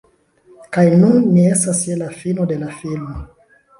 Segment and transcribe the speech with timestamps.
[0.77, 3.19] Kaj nun ni estas je la fino de la filmo